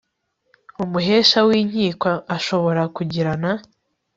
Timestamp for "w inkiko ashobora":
1.47-2.81